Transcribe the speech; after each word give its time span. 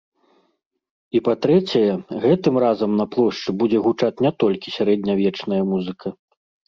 І 1.17 1.19
па-трэцяе, 1.27 1.91
гэтым 2.25 2.55
разам 2.65 2.91
на 3.01 3.05
плошчы 3.17 3.49
будзе 3.65 3.77
гучаць 3.89 4.13
не 4.27 4.31
толькі 4.45 4.75
сярэднявечная 4.77 5.61
музыка. 5.75 6.07